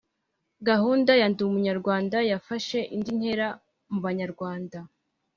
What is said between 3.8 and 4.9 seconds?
mu banyarwanda